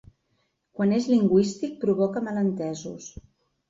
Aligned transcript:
Quan 0.79 0.95
és 1.01 1.11
lingüístic 1.13 1.79
provoca 1.87 2.27
malentesos. 2.31 3.17